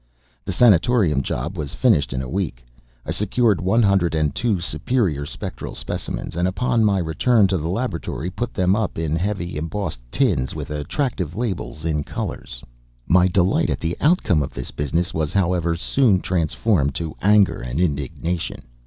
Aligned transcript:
The 0.45 0.51
sanatorium 0.51 1.21
job 1.21 1.55
was 1.55 1.75
finished 1.75 2.11
in 2.11 2.23
a 2.23 2.27
week. 2.27 2.65
I 3.05 3.11
secured 3.11 3.61
one 3.61 3.83
hundred 3.83 4.15
and 4.15 4.33
two 4.33 4.59
superior 4.59 5.27
spectral 5.27 5.75
specimens, 5.75 6.35
and 6.35 6.47
upon 6.47 6.83
my 6.83 6.97
return 6.97 7.45
to 7.49 7.57
the 7.59 7.67
laboratory, 7.67 8.31
put 8.31 8.51
them 8.51 8.75
up 8.75 8.97
in 8.97 9.15
heavily 9.15 9.57
embossed 9.57 9.99
tins 10.11 10.55
with 10.55 10.71
attractive 10.71 11.35
labels 11.35 11.85
in 11.85 12.03
colors. 12.03 12.63
My 13.05 13.27
delight 13.27 13.69
at 13.69 13.79
the 13.79 13.95
outcome 14.01 14.41
of 14.41 14.55
this 14.55 14.71
business 14.71 15.13
was, 15.13 15.33
however, 15.33 15.75
soon 15.75 16.19
transformed 16.19 16.95
to 16.95 17.15
anger 17.21 17.61
and 17.61 17.79
indignation. 17.79 18.63